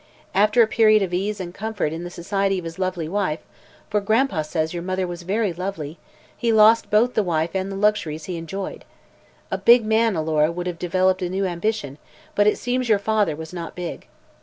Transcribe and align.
After 0.33 0.63
a 0.63 0.67
period 0.67 1.03
of 1.03 1.13
ease 1.13 1.39
and 1.39 1.53
comfort 1.53 1.93
in 1.93 2.03
the 2.03 2.09
society 2.09 2.57
of 2.57 2.65
his 2.65 2.79
lovely 2.79 3.07
wife 3.07 3.41
for 3.87 4.01
Gran'pa 4.01 4.43
says 4.43 4.73
your 4.73 4.81
mother 4.81 5.05
was 5.05 5.21
very 5.21 5.53
lovely 5.53 5.99
he 6.35 6.51
lost 6.51 6.89
both 6.89 7.13
the 7.13 7.21
wife 7.21 7.51
and 7.53 7.71
the 7.71 7.75
luxuries 7.75 8.23
he 8.25 8.35
enjoyed. 8.35 8.83
A 9.51 9.59
big 9.59 9.85
man, 9.85 10.15
Alora, 10.15 10.51
would 10.51 10.65
have 10.65 10.79
developed 10.79 11.21
a 11.21 11.29
new 11.29 11.45
ambition, 11.45 11.99
but 12.33 12.47
it 12.47 12.57
seems 12.57 12.89
your 12.89 12.97
father 12.97 13.35
was 13.35 13.53
not 13.53 13.75
big. 13.75 14.07